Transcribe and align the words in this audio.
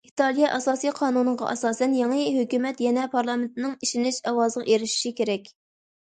ئىتالىيە 0.09 0.47
ئاساسىي 0.53 0.91
قانۇنىغا 0.99 1.49
ئاساسەن، 1.49 1.91
يېڭى 1.97 2.23
ھۆكۈمەت 2.37 2.81
يەنە 2.85 3.03
پارلامېنتنىڭ 3.11 3.75
ئىشىنىش 3.89 4.17
ئاۋازىغا 4.31 4.65
ئېرىشىشى 4.71 5.13
كېرەك. 5.21 5.53